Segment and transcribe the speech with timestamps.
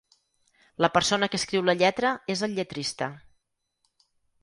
[0.85, 3.15] La persona que escriu la lletra és el lletrista.